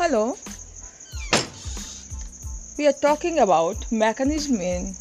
Hello. 0.00 0.36
We 2.78 2.86
are 2.86 2.92
talking 2.92 3.38
about 3.38 3.76
mechanism 3.90 4.60
in 4.60 4.94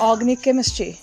organic 0.00 0.42
chemistry. 0.42 0.94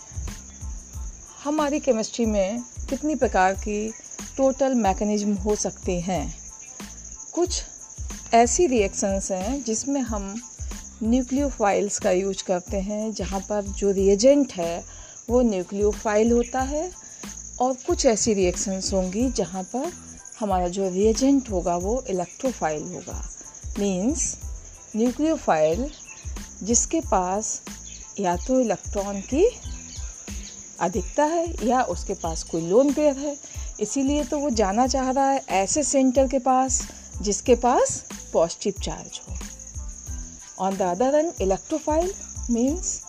हमारी 1.44 1.80
chemistry 1.80 2.26
में 2.26 2.64
कितनी 2.90 3.16
प्रकार 3.16 3.54
की 3.54 3.92
टोटल 4.38 4.74
मैकेनिज्म 4.74 5.34
हो 5.34 5.56
सकते 5.56 6.00
हैं 6.00 6.38
कुछ 7.34 7.64
ऐसी 8.34 8.68
रिएक्शंस 8.68 9.32
हैं 9.32 9.64
जिसमें 9.64 10.02
हम 10.02 10.42
न्यूक्लियोफाइल्स 11.04 12.00
का 12.00 12.12
यूज़ 12.12 12.44
करते 12.44 12.78
हैं, 12.78 13.14
जहाँ 13.14 13.40
पर 13.40 13.62
जो 13.62 13.92
रिएजेंट 13.92 14.54
है, 14.54 14.84
वो 15.30 15.42
न्यूक्लियोफाइल 15.42 16.32
होता 16.32 16.62
है, 16.62 16.92
और 17.62 17.74
कुछ 17.88 18.06
ऐसी 18.06 18.34
रिएक्शंस 18.34 18.94
होंगी 18.94 19.30
जहाँ 19.32 19.64
पर 19.64 20.07
हमारा 20.40 20.68
जो 20.68 20.90
रिएजेंट 20.90 21.50
होगा 21.50 21.76
वो 21.78 22.04
इलेक्ट्रोफाइल 22.10 22.84
होगा। 22.84 23.22
मींस 23.80 24.36
न्यूक्लियोफाइल 24.96 25.90
जिसके 26.64 27.02
पास 27.02 27.62
या 28.20 28.36
तो 28.38 28.60
इलेक्ट्रॉन 28.62 29.22
की 29.24 29.46
अधिकता 30.80 31.24
है 31.26 31.68
या 31.68 31.82
उसके 31.86 32.14
पास 32.14 32.44
कोई 32.44 32.62
लोन 32.62 32.94
पेयर 32.94 33.18
है। 33.18 33.36
इसीलिए 33.80 34.24
तो 34.24 34.40
वो 34.40 34.50
जाना 34.52 34.88
चाह 34.88 35.10
रहा 35.12 35.30
है 35.30 35.44
ऐसे 35.54 35.84
सेंटर 35.84 36.28
के 36.28 36.40
पास 36.40 36.82
जिसके 37.22 37.56
पास 37.56 38.04
पॉजिटिव 38.34 38.74
चार्ज 38.84 39.20
हो। 39.22 39.36
On 40.60 40.78
the 40.78 40.82
other 40.82 41.16
end 41.16 41.32
electrophile 41.42 42.14
means 42.50 43.02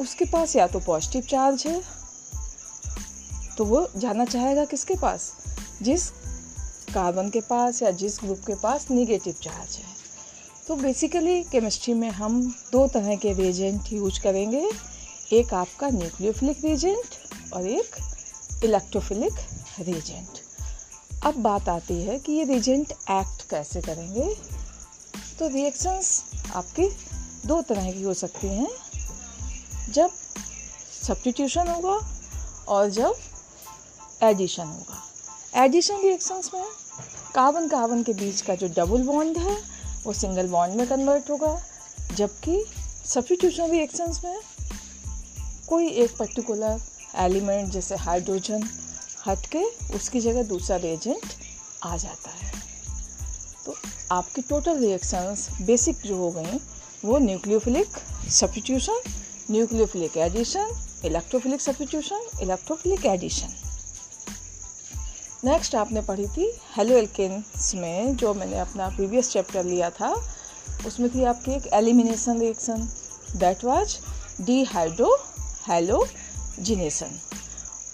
उसके 0.00 0.24
पास 0.24 0.56
या 0.56 0.66
तो 0.66 0.80
पॉजिटिव 0.80 1.22
चार्ज 1.22 1.66
है 1.66 1.80
तो 3.58 3.64
वो 3.64 3.88
जाना 3.96 4.24
चाहेगा 4.24 4.64
किसके 4.64 4.94
पास? 4.94 5.32
जिस 5.82 6.08
कार्बन 6.94 7.30
के 7.30 7.40
पास 7.40 7.82
या 7.82 7.90
जिस 7.90 8.18
ग्रुप 8.18 8.40
के 8.46 8.54
पास 8.54 8.90
निगेटिव 8.90 9.34
चार्ज 9.42 9.76
है। 9.76 9.90
तो 10.68 10.76
बेसिकली 10.76 11.42
केमिस्ट्री 11.42 11.94
में 11.94 12.10
हम 12.10 12.54
दो 12.72 12.88
तरह 12.88 13.16
के 13.16 13.32
रिएजेंट 13.32 13.92
यूज़ 13.92 14.20
करेंगे। 14.20 14.70
एक 15.32 15.54
आपका 15.54 15.88
न्यूक्लियोफिलिक 15.88 16.64
रिएजेंट 16.64 17.04
और 17.52 17.66
एक 17.66 17.96
इलेक्ट्रोफिलिक 18.64 19.32
रिएजेंट 19.80 20.28
अब 21.24 21.34
बात 21.34 21.68
आती 21.68 22.02
है 22.02 22.18
कि 22.18 22.32
ये 22.32 22.44
रिएजेंट 22.44 22.92
एक्ट 22.92 23.50
कैसे 23.50 23.80
करेंगे। 23.80 24.36
तो 25.38 25.48
रिएक्शंस 25.48 26.24
आपकी 26.54 26.96
दो 27.46 27.62
तरह 27.62 27.92
की 27.92 28.02
हो 28.02 28.14
सकती 28.14 28.46
हैं। 28.46 28.68
जब 29.92 30.10
सब्सटीट्यूशन 31.02 31.68
होगा 31.68 32.10
और 32.68 32.90
जब 32.90 33.14
एडिशन 34.22 34.66
होगा। 34.66 35.09
एडिशन 35.54 36.00
रिएक्शंस 36.02 36.50
में 36.54 36.64
कार्बन 37.34 37.66
कार्बन 37.68 38.02
के 38.02 38.12
बीच 38.12 38.40
का 38.40 38.54
जो 38.54 38.66
डबल 38.68 39.02
बॉन्ड 39.02 39.38
है, 39.38 39.56
वो 40.04 40.12
सिंगल 40.12 40.48
बॉन्ड 40.48 40.74
में 40.74 40.86
कन्वर्ट 40.88 41.30
होगा। 41.30 41.62
जबकि 42.16 42.64
सब्सटीट्यूशन 43.04 43.70
रिएक्शंस 43.70 44.20
में 44.24 44.36
कोई 45.68 45.88
एक 46.02 46.16
पर्टिकुलर 46.16 46.80
एलिमेंट 47.16 47.68
जैसे 47.68 47.96
हाइड्रोजन 47.96 48.68
हट 49.26 49.46
के 49.46 49.62
उसकी 49.96 50.20
जगह 50.20 50.42
दूसरा 50.42 50.76
रिएजेंट 50.76 51.26
आ 51.82 51.96
जाता 51.96 52.30
है। 52.30 52.52
तो 53.66 53.74
आपकी 54.12 54.42
टोटल 54.42 54.78
रिएक्शंस 54.78 55.48
बेसिक 55.62 55.96
जो 56.04 56.16
हो 56.16 56.30
गई 56.30 56.60
वो 57.04 57.18
nucleophilic 57.18 57.98
substitution 58.30 59.00
nucleophilic 59.50 60.16
addition 60.16 60.74
electrophilic 61.04 61.60
substitution 61.60 62.28
electrophilic 62.42 63.06
addition 63.06 63.54
next 65.44 65.74
आपने 65.74 66.00
पढ़ी 66.02 66.26
थी 66.26 66.50
हेलो 66.76 66.96
एल्केन्स 66.96 67.74
में, 67.74 68.16
जो 68.16 68.32
मैंने 68.34 68.58
अपना 68.58 68.88
प्रीवियस 68.88 69.30
चैप्टर 69.32 69.64
लिया 69.64 69.88
था। 69.90 70.10
उसमें 70.86 71.08
थी 71.14 71.24
आपकी 71.24 71.52
एक 71.52 71.66
elimination 71.72 72.40
reaction 72.40 72.88
that 73.36 73.64
was 73.64 73.96
dehydrohalogenation 75.68 77.18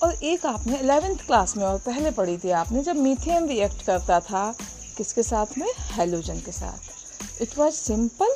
और 0.03 0.25
एक 0.25 0.47
आपने 0.47 0.79
एलेवेंथ 0.79 1.19
क्लास 1.27 1.57
में 1.57 1.65
और 1.65 1.79
पहले 1.79 2.11
पढ़ी 2.11 2.37
थी 2.39 2.51
आपने, 2.51 2.83
जब 2.83 2.97
मीथेन 2.97 3.47
रिएक्ट 3.49 3.83
करता 3.83 4.21
था, 4.21 4.55
किसके 4.97 5.23
साथ 5.23 5.59
में? 5.59 5.69
हेलोजन 5.93 6.41
के 6.41 6.53
साथ। 6.53 7.43
It 7.43 7.59
was 7.59 7.73
simple 7.73 8.35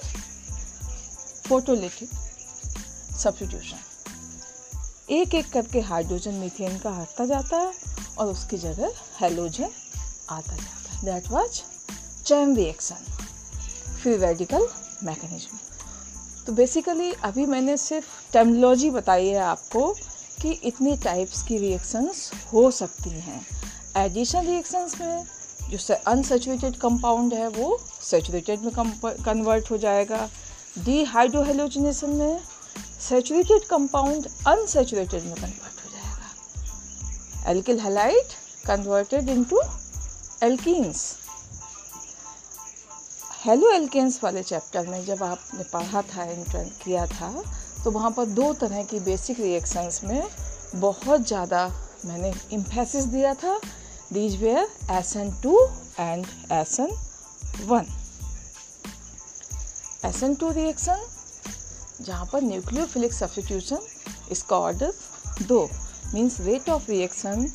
photolytic 1.49 2.09
substitution 3.19 3.79
एक 5.13 5.35
एक 5.35 5.51
करके 5.53 5.81
हाइड्रोजन 5.81 6.35
मीथेन 6.35 6.79
का 6.79 6.91
हटता 6.91 7.25
जाता 7.27 7.57
है 7.57 7.73
और 8.21 8.29
उसकी 8.29 8.59
जगह 8.59 8.93
हेलोजन 9.21 9.71
आता 10.31 10.57
जाता 10.57 10.93
है। 10.93 11.05
दैट 11.05 11.29
वॉज़ 11.29 11.61
चैम 12.25 12.55
रिएक्शन 12.57 12.97
फिर 14.03 14.19
रेडिकल 14.19 14.67
मैकेनिज्म 15.05 15.59
तो 16.47 16.53
बेसिकली 16.53 17.13
अभी 17.23 17.47
मैंने 17.47 17.77
सिर्फ़ 17.77 18.07
टर्मिनोलॉजी 18.33 18.91
बताई 18.91 19.27
है 19.27 19.39
आपको 19.39 19.87
कि 20.43 20.51
इतनी 20.65 20.97
टाइप्स 20.97 21.43
की 21.43 21.59
रिएक्शंस 21.59 22.31
हो 22.53 22.71
सकती 22.71 23.11
हैं। 23.11 23.47
एडिशन 23.97 24.47
रिएक्शंस 24.47 25.01
में 25.01 25.25
जो 25.71 25.95
अनसेचुरेटेड 26.07 26.77
कंपाउंड 26.77 27.35
है, 27.35 27.49
वो 27.49 27.79
सेचुरेटेड 28.03 28.61
में 28.61 28.73
कन्वर्ट 29.25 29.71
हो 29.71 29.79
जाएगा। 29.79 30.29
डी 30.79 31.05
में 32.05 32.41
सेचुरेटेड 33.01 33.65
कंपाउंड 33.65 34.27
अनसेचुरेटेड 34.47 35.25
में 35.25 35.35
convert 35.35 35.80
alkyl 37.47 37.79
halide 37.81 38.35
converted 38.65 39.29
into 39.29 39.59
alkenes. 40.43 41.01
Haloalkanes 43.73 44.19
वाले 44.23 44.43
चैप्टर 44.43 44.87
में 44.87 45.05
जब 45.05 45.23
आपने 45.23 45.65
पढ़ा 45.73 46.03
था 46.09 46.25
इंटर 46.33 46.65
किया 46.83 47.07
था 47.07 47.31
तो 47.85 47.91
वहाँ 47.91 48.11
पर 48.17 48.27
दो 48.39 48.53
तरह 48.61 48.83
की 48.85 49.01
बेसिक 49.01 49.41
रिएक्शंस 49.41 50.01
में 50.05 50.23
बहुत 50.81 51.27
ज़्यादा 51.27 51.67
मैंने 52.07 52.33
इम्फेसिस 52.53 53.05
दिया 53.15 53.33
था। 53.35 53.59
These 54.13 54.37
were 54.43 54.69
S 54.99 55.17
N 55.17 55.31
two 55.43 55.57
and 56.01 56.27
S 56.53 56.79
N 56.81 56.91
one 57.67 57.87
S 60.05 60.23
N 60.23 60.35
two 60.35 60.51
reaction 60.53 61.07
जहाँ 62.01 62.29
पर 62.33 62.43
न्यूक्लियोफिलिक 62.43 63.13
सब्सटीट्यूशन 63.13 63.79
इसका 64.33 64.57
ऑर्डर 64.59 64.93
दो। 65.43 65.69
मीन्स 66.15 66.41
रेट 66.41 66.71
ऑफ़ 66.71 66.91
रिएक्शन 66.91 67.53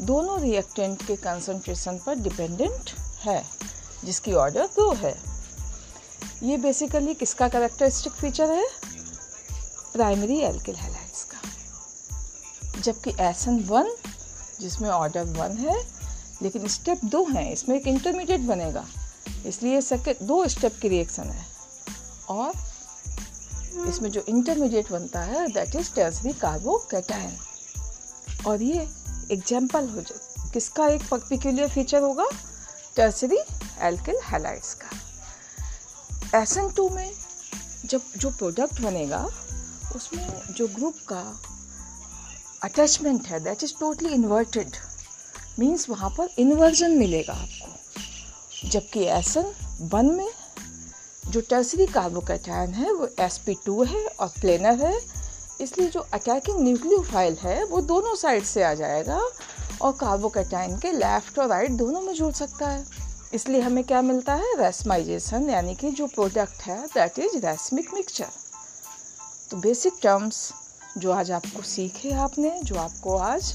दोनों 0.00 0.40
रिएक्टेंट 0.40 1.06
के 1.06 1.16
कंसंट्रेशन 1.16 2.00
पर 2.06 2.14
डिपेंडेंट 2.14 2.90
है, 3.18 3.44
जिसकी 4.04 4.32
ऑर्डर 4.32 4.66
दो 4.66 4.92
है। 4.92 5.22
ये 6.42 6.56
बेसिकली 6.56 7.14
किसका 7.14 7.48
करेक्टरिस्टिक 7.48 8.12
फीचर 8.12 8.50
है? 8.50 8.66
प्राइमरी 9.92 10.38
एल्किल 10.40 10.74
हैलाइड्स 10.74 11.24
का। 11.24 11.38
जबकि 12.80 13.14
एसन 13.20 13.64
वन 13.64 13.96
जिसमें 14.60 14.90
ऑर्डर 14.90 15.24
वन 15.24 15.56
है, 15.56 15.86
लेकिन 16.42 16.68
स्टेप 16.68 17.00
दो 17.04 17.24
हैं, 17.24 17.52
इसमें 17.52 17.76
एक 17.76 17.86
इंटरमीडिएट 17.86 18.40
बनेगा। 18.40 18.86
इसलिए 19.46 19.80
सेकेंड 19.80 20.16
दो 20.22 20.48
स्टेप 20.48 20.78
की 20.82 20.88
रिएक्शन 20.88 21.22
है। 21.22 21.46
और 22.28 22.52
इसमें 23.88 24.10
जो 24.10 24.24
इंटरमीडिएट 24.28 24.92
बनता 24.92 25.20
है 25.20 25.48
दैट 25.48 25.76
इज़ 25.76 25.94
टेर्सरी 25.94 26.32
कार्बोकैटायन 26.32 27.38
और 28.46 28.62
ये 28.62 28.88
एग्ज़ाम्पल 29.30 29.88
हो 29.88 30.00
जाए 30.00 30.50
किसका 30.52 30.86
एक 30.88 31.02
पर्टिकुलर 31.10 31.68
फीचर 31.68 32.02
होगा? 32.02 32.26
टर्सरी 32.96 33.38
एल्किल 33.82 34.18
हैलाइड्स 34.24 34.74
का। 34.74 36.40
एस 36.40 36.56
एन 36.58 36.70
टू 36.70 36.88
में 36.88 37.10
जब 37.84 38.02
जो 38.16 38.30
प्रोडक्ट 38.30 38.80
बनेगा, 38.80 39.24
उसमें 39.96 40.54
जो 40.54 40.66
ग्रुप 40.68 40.96
का 41.08 41.22
अटैचमेंट 42.64 43.26
है 43.26 43.40
that 43.40 43.64
is 43.64 43.72
totally 43.80 44.08
inverted 44.08 44.76
means 45.58 45.88
वहाँ 45.90 46.10
पर 46.10 46.28
इन्वर्जन 46.38 46.98
मिलेगा 46.98 47.32
आपको। 47.32 48.68
जबकि 48.68 49.04
एस 49.10 49.36
एन 49.36 49.52
वन 49.92 50.06
में 50.06 50.30
जो 51.28 51.40
टर्सरी 51.40 51.86
कार्बोकैटायन 51.86 52.74
है, 52.74 52.92
वो 52.92 53.08
एस 53.20 53.38
पी 53.38 53.54
टू 53.66 53.82
है 53.84 54.06
और 54.06 54.28
प्लेनर 54.40 54.84
है 54.84 55.00
इसलिए 55.62 55.88
जो 55.88 56.00
अटैकिंग 56.14 56.60
न्यूक्लियोफाइल 56.60 57.36
है, 57.40 57.62
वो 57.64 57.80
दोनों 57.82 58.14
साइड 58.16 58.44
से 58.44 58.62
आ 58.62 58.72
जाएगा 58.74 59.20
और 59.82 59.92
कार्बोकैटाइन 60.00 60.76
के 60.78 60.92
लेफ़्ट 60.92 61.38
और 61.38 61.48
राइट 61.48 61.70
दोनों 61.76 62.00
में 62.00 62.12
जुड़ 62.14 62.32
सकता 62.34 62.68
है। 62.68 62.84
इसलिए 63.34 63.60
हमें 63.60 63.82
क्या 63.84 64.00
मिलता 64.02 64.34
है? 64.34 64.54
रेसमाइजेशन 64.58 65.48
यानी 65.50 65.74
कि 65.74 65.90
जो 65.90 66.06
प्रोडक्ट 66.06 66.62
है 66.62 66.78
दैट 66.86 67.18
इज़ 67.18 67.36
रेसमिक 67.46 67.94
मिक्सचर 67.94 68.28
तो 69.50 69.56
बेसिक 69.58 69.94
टर्म्स 70.02 70.52
जो 70.98 71.12
आज 71.12 71.30
आपको 71.30 71.62
सीखे 71.62 72.10
आपने, 72.12 72.50
जो 72.62 72.74
आपको 72.76 73.16
आज 73.18 73.52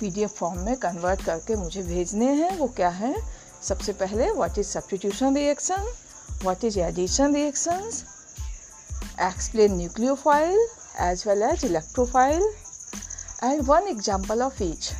पीडीएफ 0.00 0.34
फॉर्म 0.36 0.60
में 0.60 0.76
कन्वर्ट 0.76 1.24
करके 1.24 1.56
मुझे 1.56 1.82
भेजने 1.82 2.26
हैं, 2.34 2.56
वो 2.58 2.66
क्या 2.76 2.88
है? 2.88 3.14
सबसे 3.62 3.92
पहले 3.92 4.30
what 4.30 4.58
is 4.58 4.66
substitution 4.68 5.36
reaction 5.36 5.92
what 6.42 6.64
is 6.64 6.78
addition 6.80 7.34
reactions 7.34 8.04
explain 9.22 9.76
nucleophile 9.76 10.66
as 10.98 11.26
well 11.26 11.42
as 11.42 11.62
electrophile 11.62 12.46
and 13.42 13.66
one 13.66 13.86
example 13.88 14.42
of 14.42 14.60
each 14.60 14.92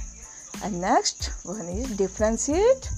and 0.63 0.81
next 0.81 1.31
one 1.45 1.69
is 1.69 1.97
differentiate 1.97 2.89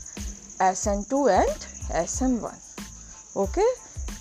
SN2 0.60 1.42
and 1.42 1.60
SM1. 2.06 2.56
Okay, 3.36 3.70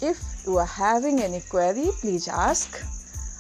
if 0.01 0.19
you 0.45 0.57
are 0.57 0.65
having 0.65 1.19
any 1.19 1.41
query, 1.41 1.89
please 2.01 2.27
ask 2.27 2.83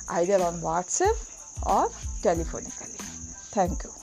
either 0.09 0.41
on 0.43 0.59
WhatsApp 0.61 1.17
or 1.65 1.89
telephonically. 2.21 2.97
Thank 3.53 3.83
you. 3.83 3.96